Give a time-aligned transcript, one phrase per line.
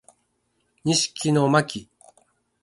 [0.83, 1.89] 西木野真姫